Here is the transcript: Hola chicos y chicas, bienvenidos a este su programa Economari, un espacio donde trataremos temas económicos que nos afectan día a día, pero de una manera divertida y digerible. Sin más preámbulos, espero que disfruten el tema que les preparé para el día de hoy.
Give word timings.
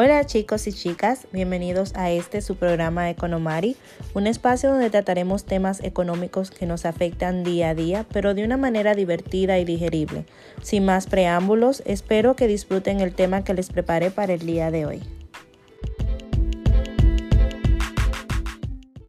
Hola 0.00 0.24
chicos 0.24 0.68
y 0.68 0.72
chicas, 0.72 1.26
bienvenidos 1.32 1.92
a 1.96 2.12
este 2.12 2.40
su 2.40 2.54
programa 2.54 3.10
Economari, 3.10 3.76
un 4.14 4.28
espacio 4.28 4.70
donde 4.70 4.90
trataremos 4.90 5.44
temas 5.44 5.82
económicos 5.82 6.52
que 6.52 6.66
nos 6.66 6.84
afectan 6.84 7.42
día 7.42 7.70
a 7.70 7.74
día, 7.74 8.06
pero 8.12 8.32
de 8.32 8.44
una 8.44 8.56
manera 8.56 8.94
divertida 8.94 9.58
y 9.58 9.64
digerible. 9.64 10.24
Sin 10.62 10.84
más 10.84 11.08
preámbulos, 11.08 11.82
espero 11.84 12.36
que 12.36 12.46
disfruten 12.46 13.00
el 13.00 13.12
tema 13.12 13.42
que 13.42 13.54
les 13.54 13.70
preparé 13.70 14.12
para 14.12 14.34
el 14.34 14.46
día 14.46 14.70
de 14.70 14.86
hoy. 14.86 15.17